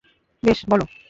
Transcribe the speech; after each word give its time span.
বেশ, 0.43 0.59
বলো। 0.69 0.85